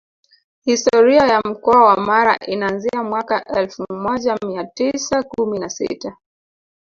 Historia 0.65 1.27
ya 1.27 1.41
Mkoa 1.45 1.83
wa 1.85 1.97
Mara 1.97 2.37
inaanzia 2.47 3.03
mwaka 3.03 3.43
elfu 3.45 3.85
moja 3.93 4.37
mia 4.45 4.63
tisa 4.63 5.23
kumi 5.23 5.59
na 5.59 5.69
sita 5.69 6.17